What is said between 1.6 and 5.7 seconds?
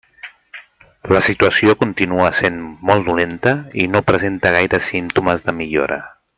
continua essent molt dolenta i no presenta gaires símptomes de